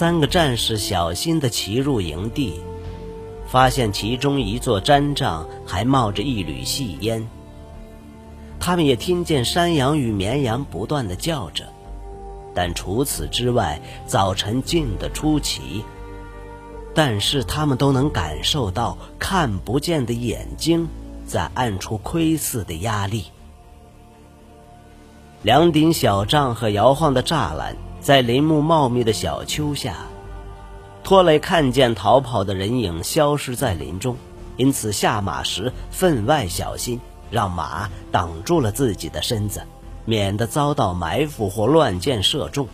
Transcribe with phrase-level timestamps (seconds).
[0.00, 2.58] 三个战士小心地骑入营地，
[3.46, 7.28] 发现其中一座毡帐还冒着一缕细烟。
[8.58, 11.66] 他们也听见山羊与绵羊不断地叫着，
[12.54, 15.84] 但除此之外，早晨静得出奇。
[16.94, 20.88] 但是他们都能感受到看不见的眼睛
[21.26, 23.26] 在暗处窥视的压力。
[25.42, 27.76] 两顶小帐和摇晃的栅栏。
[28.00, 29.94] 在林木茂密的小丘下，
[31.04, 34.16] 托雷看见逃跑的人影消失在林中，
[34.56, 36.98] 因此下马时分外小心，
[37.30, 39.60] 让马挡住了自己的身子，
[40.06, 42.66] 免得遭到埋伏或乱箭射中。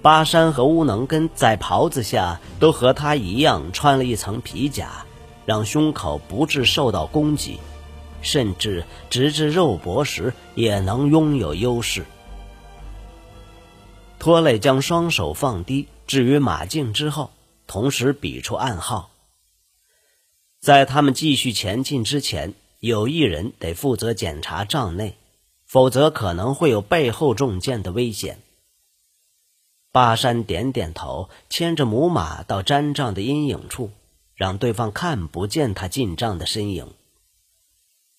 [0.00, 5.04] 巴山和乌能根在袍子下都和他一样穿了一层皮甲，
[5.44, 7.58] 让胸口不致受到攻击，
[8.22, 12.06] 甚至直至肉搏时也能拥有优势。
[14.20, 17.30] 托雷将双手放低，置于马颈之后，
[17.66, 19.10] 同时比出暗号。
[20.60, 25.16] 在他们继续前进之前，有一人得负责检查帐内，
[25.64, 28.42] 否则可能会有背后中箭的危险。
[29.90, 33.90] 巴山点点头，牵着母马到毡帐的阴影处，
[34.34, 36.92] 让对方看不见他进帐的身影。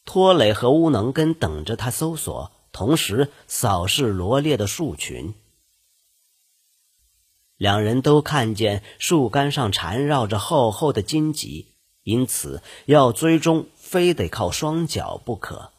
[0.04, 5.36] 托雷和乌能根等着他搜索，同时扫视罗列的树群。
[7.62, 11.68] 两人都看见树干上缠绕着厚厚的荆棘，
[12.02, 15.70] 因此要追踪，非得靠双脚不可。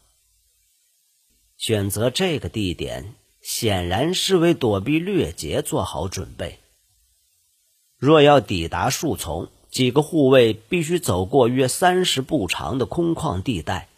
[1.57, 6.59] 选择这个地点，显然是为躲避掠劫做好准备。
[7.97, 13.89] 若要抵达树丛，几个护卫必须走过约三十步长的空旷地带。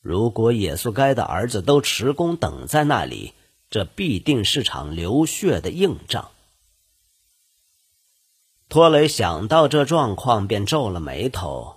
[0.00, 3.34] 如果野宿该的儿子都持弓等在那里，
[3.70, 6.32] 这必定是场流血的硬仗。
[8.68, 11.76] 托雷想到这状况，便皱了眉头。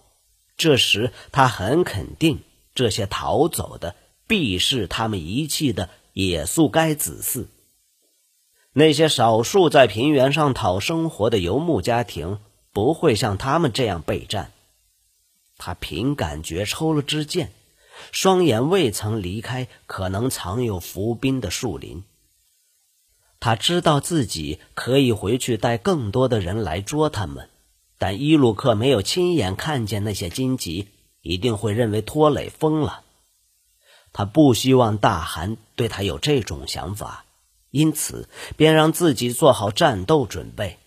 [0.56, 2.40] 这时，他很肯定，
[2.74, 7.46] 这些逃走的必是他们遗弃的野宿该子嗣。
[8.74, 12.40] 那些少数在平原上讨生活的游牧家庭，
[12.74, 14.52] 不会像他们这样备战。
[15.58, 17.52] 他凭感觉抽了支箭，
[18.12, 22.04] 双眼未曾离开可能藏有伏兵的树林。
[23.40, 27.50] 他知道自己可以回去带更多的人来捉他们，
[27.98, 30.88] 但伊鲁克没有亲眼看见那些荆棘，
[31.22, 33.04] 一定会认为托雷疯了。
[34.14, 37.26] 他不希望大汗对他有这种想法，
[37.70, 40.80] 因此便让自己做好战斗准备。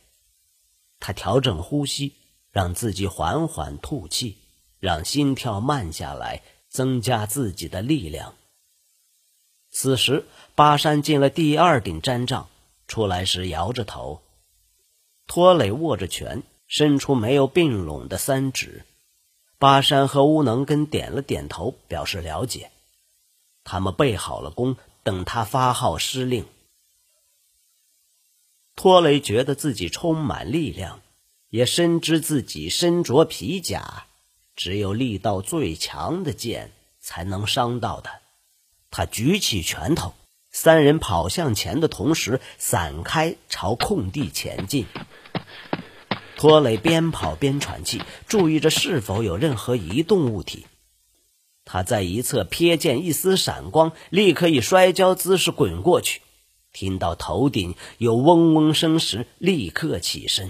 [0.98, 2.14] 他调整呼吸，
[2.50, 4.38] 让自己缓缓吐气，
[4.80, 8.34] 让心跳慢下来，增加自己的力量。
[9.70, 12.48] 此时，巴山进了第二顶毡帐，
[12.88, 14.20] 出来时摇着头。
[15.26, 18.84] 托雷握着拳，伸出没有并拢的三指。
[19.58, 22.70] 巴山和乌能根点了点头，表示了解。
[23.62, 26.46] 他们备好了弓，等他发号施令。
[28.74, 31.00] 托雷觉得自己充满力量，
[31.50, 34.06] 也深知自己身着皮甲，
[34.56, 38.20] 只有力道最强的剑才能伤到他。
[38.90, 40.14] 他举起拳头，
[40.50, 44.86] 三人跑向前的同时散开，朝空地前进。
[46.36, 50.66] 托雷边跑边喘气，注意着是否有任何移动物体。
[51.64, 56.22] 他在一侧瞥见一丝闪光，立刻以摔跤姿势滚过去。
[56.72, 60.48] 听到头顶有嗡嗡声时，立刻起身。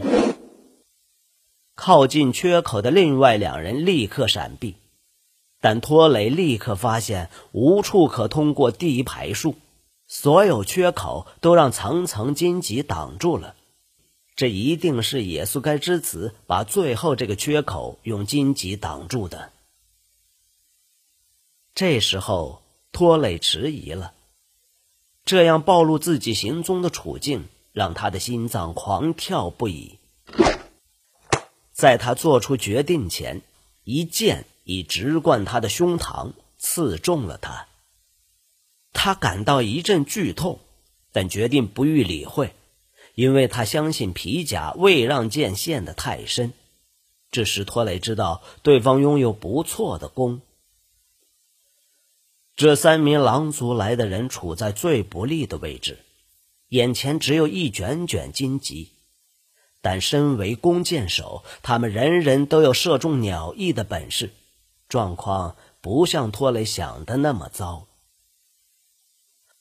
[1.74, 4.76] 靠近缺口的另外两人立刻闪避。
[5.60, 9.56] 但托雷立刻发现无处可通过第一排树，
[10.06, 13.54] 所有缺口都让层层荆棘挡住了。
[14.34, 19.52] 这一定是耶稣该之子把最后这个缺口用荆棘挡住的。
[21.74, 24.14] 这时候，托雷迟疑了，
[25.26, 29.98] 这样暴露自己行踪的处境让他的心脏狂跳不已。
[31.72, 33.42] 在他做出决定前，
[33.84, 34.46] 一剑。
[34.64, 37.66] 已直贯他的胸膛，刺中了他。
[38.92, 40.60] 他感到一阵剧痛，
[41.12, 42.54] 但决定不予理会，
[43.14, 46.52] 因为他相信皮甲未让剑陷得太深。
[47.30, 50.40] 这时，托雷知道对方拥有不错的弓。
[52.56, 56.00] 这三名狼族来的人处在最不利的位置，
[56.68, 58.90] 眼前只有一卷卷荆棘，
[59.80, 64.30] 但身为弓箭手，他们人人都有射中鸟翼的本事。
[64.90, 67.86] 状况不像托雷想的那么糟。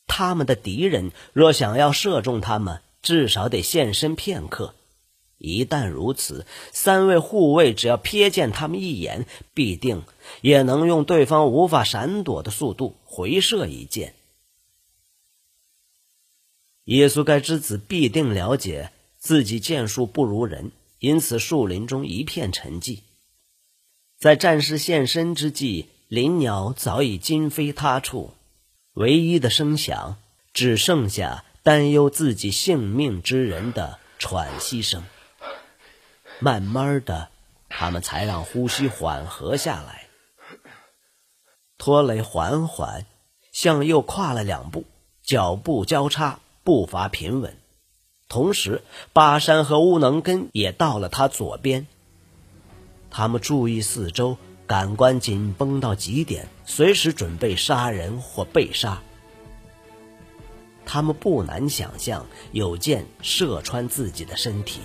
[0.07, 4.73] 他们的敌人若想要射中他们，至少得现身片刻，
[5.37, 10.03] 一旦如此，三位护卫只要瞥见他们一眼，必定
[10.41, 14.15] 也能用对方无法闪躲的速度回射一箭。
[16.85, 23.01] 耶稣该之子必定了解自己剑术不如人，因此树林中一片沉寂。
[24.19, 28.33] 在战士现身之际，林鸟早已今非他处，
[28.93, 30.17] 唯一的声响
[30.51, 35.05] 只剩下担忧自己性命之人的喘息声。
[36.39, 37.29] 慢慢的，
[37.69, 40.07] 他们才让呼吸缓和下来。
[41.77, 43.05] 托雷缓缓
[43.53, 44.83] 向右跨了两步，
[45.23, 47.55] 脚步交叉，步伐平稳。
[48.27, 48.81] 同时，
[49.13, 51.87] 巴山和乌能根也到了他左边。
[53.09, 59.01] 他们注意四周，感官紧绷到极点，随时准备杀人或被杀。
[60.85, 64.79] 他们不难想象有箭射穿自己的身体。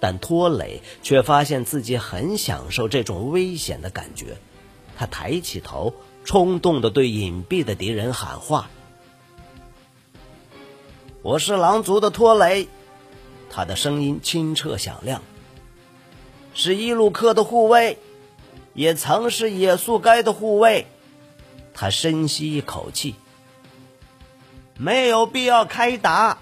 [0.00, 4.36] 但托雷却发现自己很享受这种危险的感觉，
[4.96, 5.92] 他抬起头，
[6.24, 8.70] 冲动地对隐蔽的敌人喊话
[11.20, 12.68] ：“我是狼族的托雷。”
[13.50, 15.20] 他的声音清澈响亮，
[16.58, 18.00] 是伊鲁克的护卫，
[18.74, 20.88] 也曾是野宿该的护卫。
[21.72, 23.14] 他深吸一口气，
[24.76, 26.38] 没有必要开打。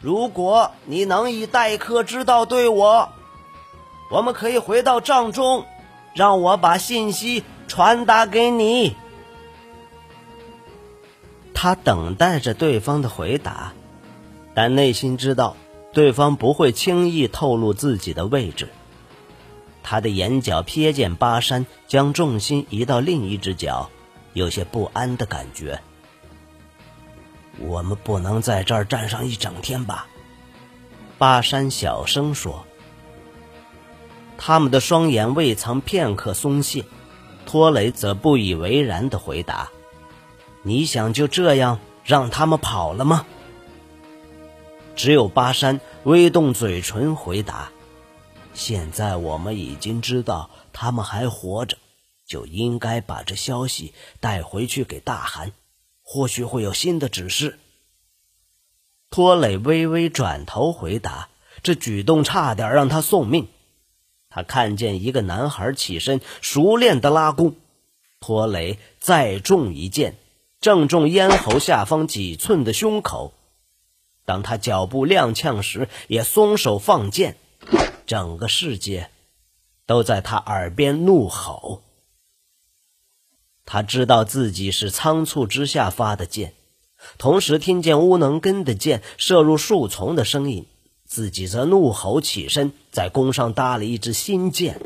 [0.00, 3.10] 如果你能以待客之道对我，
[4.10, 5.66] 我们可以回到帐中，
[6.14, 8.96] 让我把信息传达给你。
[11.52, 13.74] 他等待着对方的回答，
[14.54, 15.58] 但内心知道
[15.92, 18.70] 对方不会轻易透露自己的位置。
[19.88, 23.88] 他的眼角瞥见巴山将重心移到另一只脚，
[24.32, 25.80] 有些不安的感觉。
[27.60, 30.08] 我们不能在这儿站上一整天吧？
[31.18, 32.66] 巴山小声说。
[34.36, 36.84] 他们的双眼未曾片刻松懈，
[37.46, 39.70] 托雷则不以为然的回答
[40.64, 43.24] ：“你想就这样让他们跑了吗？”
[44.96, 47.70] 只有巴山微动嘴唇回答
[48.56, 51.76] ：“现在我们已经知道他们还活着，
[52.26, 55.52] 就应该把这消息带回去给大汗。”
[56.08, 57.58] 或许会有新的指示。
[59.10, 61.28] 托雷微微转头回答，
[61.64, 63.48] 这举动差点让他送命。
[64.30, 67.56] 他看见一个男孩起身，熟练的拉弓。
[68.20, 70.16] 托雷再中一箭，
[70.60, 73.34] 正中咽喉下方几寸的胸口。
[74.24, 77.36] 当他脚步踉跄时，也松手放箭。
[78.06, 79.10] 整个世界
[79.84, 81.82] 都在他耳边怒吼。
[83.64, 86.54] 他知道自己是仓促之下发的箭，
[87.18, 90.66] 同时听见乌能根的箭射入树丛的声音，
[91.04, 94.80] 自己则怒吼起身，在弓上搭了一支新箭。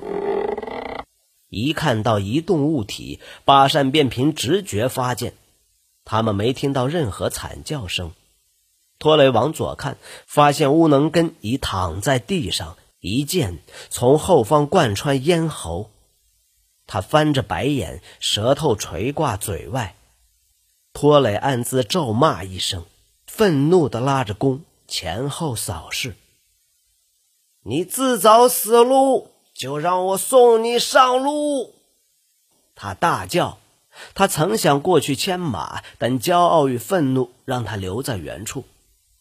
[1.50, 5.34] 一看到移动物体，巴山便凭直觉发箭。
[6.05, 8.12] 他们没听到任何惨叫声。
[8.99, 13.58] 托雷往左看，发现乌能根已躺在地上，一剑
[13.88, 15.91] 从后方贯穿咽喉。
[16.87, 19.97] 他翻着白眼，舌头垂挂嘴外。
[20.93, 22.85] 托雷暗自咒骂一声，
[23.26, 26.16] 愤怒地拉着弓前后扫视。
[27.62, 31.75] 你自找死路，就让我送你上路！
[32.75, 33.59] 他大叫。
[34.14, 38.64] 他曾想过去牵马，但骄傲与愤怒让他留在原处，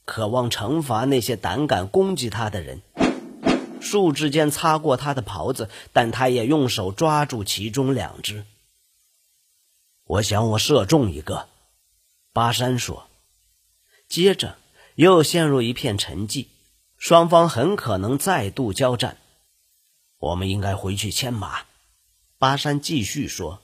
[0.05, 2.81] 渴望惩罚那些胆敢攻击他的人。
[3.81, 8.45] 树枝间擦过他的袍子，但他也用手抓住其中两只。
[10.05, 11.47] 我想我射中一个，
[12.33, 13.07] 巴山说。
[14.07, 14.57] 接着
[14.95, 16.47] 又陷入一片沉寂，
[16.97, 19.17] 双方很可能再度交战。
[20.17, 21.61] 我们应该回去牵马，
[22.37, 23.61] 巴山继续说。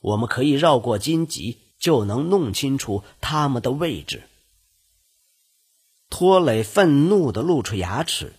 [0.00, 4.22] 我们可以绕过荆棘，就能弄清楚他们的位置。
[6.08, 8.32] 托雷愤怒的露出牙齿。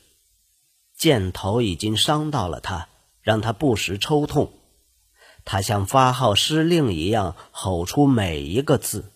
[1.02, 2.88] 箭头已经伤到了他，
[3.24, 4.54] 让他不时抽痛。
[5.44, 9.12] 他像发号施令一样吼出每一个字：“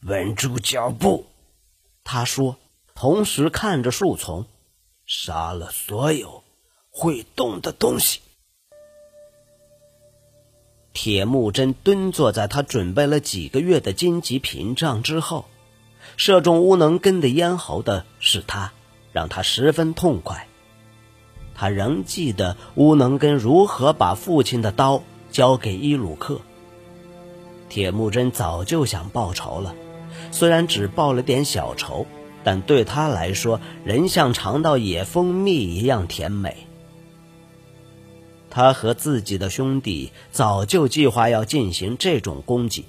[0.00, 1.26] 稳住脚步！”
[2.02, 2.56] 他说，
[2.94, 4.46] 同时看着树丛，
[5.04, 6.42] 杀了所有
[6.88, 8.20] 会动的东西。
[10.94, 15.44] 铁木真蹲坐在他准备了几个月的荆棘屏障之后，
[16.16, 18.72] 射中乌能根的咽喉的是他，
[19.12, 20.48] 让他十分痛快。
[21.56, 26.40] 他仍记得乌能根如何把父亲的刀交给伊鲁克。
[27.68, 29.74] 铁木真早就想报仇了，
[30.30, 32.06] 虽然只报了点小仇，
[32.44, 36.58] 但对他来说，仍像尝到野蜂蜜一样甜美。
[38.50, 42.84] 他和自己的兄弟早就计划要进行这种攻击，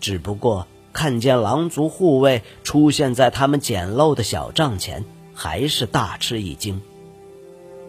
[0.00, 6.80] 只不过看见狼族护卫出现在他们简陋的小帐前，还是大吃一惊。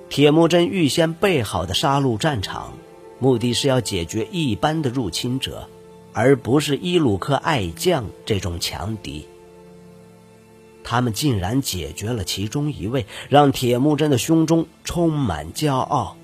[0.09, 2.73] 铁木真预先备好的杀戮战场，
[3.19, 5.69] 目的是要解决一般的入侵者，
[6.13, 9.27] 而不是伊鲁克爱将这种强敌。
[10.83, 16.17] 他们竟然解决了其中一位，让铁木真的胸中充满骄傲，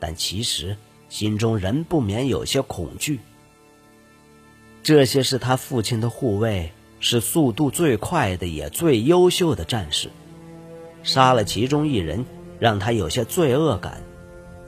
[0.00, 0.78] 但其实
[1.10, 3.20] 心中仍不免有些恐惧。
[4.82, 10.08] 这些是他父亲的护卫，是速度最快的也最优秀的战士，
[11.02, 12.24] 杀了其中一人。
[12.62, 14.04] 让他有些罪恶感，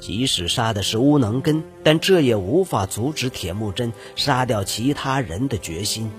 [0.00, 6.10] 即使杀的是乌能根，但这也无法阻止铁木真杀掉其他人的决心。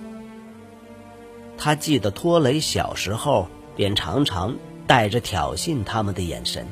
[1.58, 4.56] 他记得托雷小时候便常常
[4.88, 6.66] 带着挑衅他们的眼神。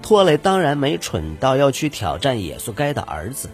[0.00, 3.50] 托雷当然没蠢到要去挑战野速该的儿子，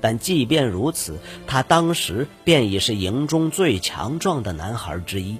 [0.00, 5.36] 但即便如此，他当时便已是营中最强壮的男孩之一。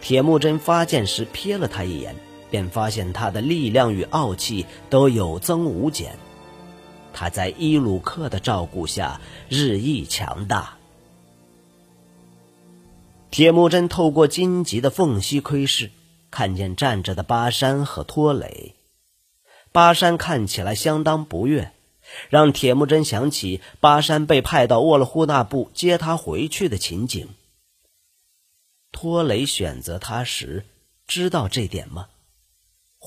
[0.00, 2.16] 铁木真发现时瞥了他一眼。
[2.50, 6.18] 便发现他的力量与傲气都有增无减，
[7.12, 10.76] 他在伊鲁克的照顾下日益强大。
[13.30, 15.90] 铁木真透过荆棘的缝隙窥视，
[16.30, 18.74] 看见站着的巴山和托雷。
[19.72, 21.72] 巴山看起来相当不悦，
[22.30, 27.28] 让铁木真想起巴山被派到沃勒忽那部接他回去的情景。
[28.90, 30.64] 托雷选择他时，
[31.06, 32.06] 知道这点吗？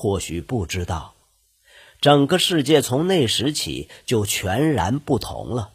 [0.00, 1.12] 或许不知道，
[2.00, 5.72] 整个世界从那时起就全然不同了。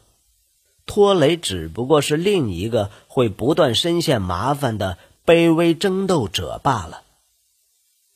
[0.84, 7.04] 托雷只不过是另一个会不断深陷麻烦的卑微争斗者罢了。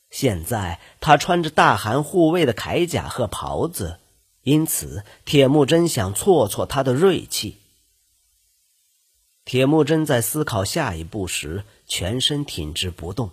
[0.09, 3.97] 现在他穿着大汗护卫的铠甲和袍子，
[4.43, 7.55] 因此铁木真想挫挫他的锐气。
[9.45, 13.31] 铁木真在思考下一步时，全身挺直不动。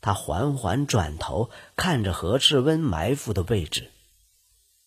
[0.00, 3.90] 他缓缓转头看着何赤温埋伏的位置，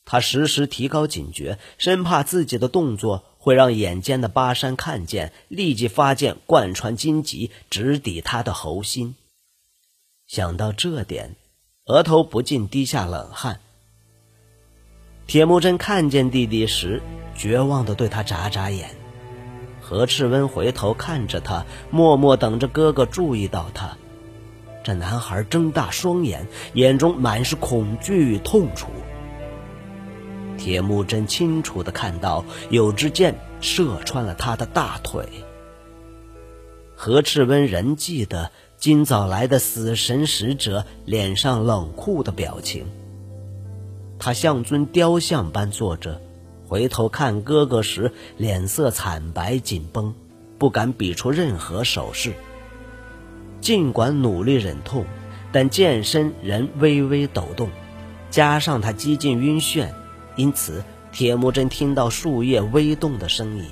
[0.06, 9.16] 他时时提高警觉，生怕自己的动作会让眼尖的巴山看见，立即发剑贯穿荆棘，直抵他的喉心。
[10.26, 11.36] 想到这点，
[11.86, 13.60] 额头不禁滴下冷汗。
[15.28, 17.02] 铁木真看见弟弟时，
[17.38, 18.96] 绝望的对他眨眨眼。
[19.80, 23.98] 何赤温回头看着他，默默等着哥哥注意到他。
[24.84, 28.88] 这男孩睁大双眼，眼中满是恐惧与痛楚。
[30.58, 35.26] 铁木真清楚的看到，有支箭射穿了他的大腿。
[36.96, 42.86] 何赤温仍记得今早来的死神使者脸上冷酷的表情。
[44.20, 46.22] 他像尊雕像般坐着，
[46.68, 50.14] 回头看哥哥时，脸色惨白紧绷，
[50.58, 52.34] 不敢比出任何手势。
[53.64, 55.06] 尽管努力忍痛，
[55.54, 57.70] 但剑身仍微微抖动，
[58.30, 59.88] 加上他几近晕眩，
[60.36, 63.64] 因此铁木真听到树叶微动的声音。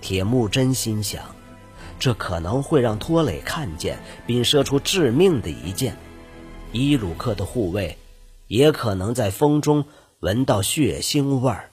[0.00, 1.22] 铁木真心想，
[1.98, 5.94] 这可能会让托雷看见并射出致命的一箭。
[6.72, 7.98] 伊鲁克的护卫
[8.48, 9.84] 也可能在风中
[10.20, 11.68] 闻到血腥味儿。